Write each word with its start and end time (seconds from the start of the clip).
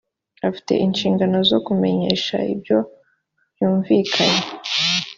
afite 0.47 0.73
inshingano 0.85 1.37
zo 1.49 1.59
kumenyesha 1.65 2.37
ibyo 2.53 2.77
bumvikanye 3.57 4.43